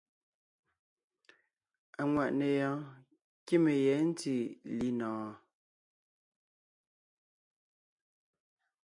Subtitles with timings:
[2.01, 2.83] Aŋwàʼne yɔɔn
[3.45, 4.35] kíme yɛ̌ ntí
[4.77, 5.33] linɔ̀ɔn?